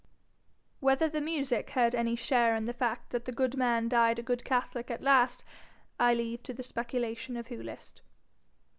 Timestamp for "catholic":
4.43-4.89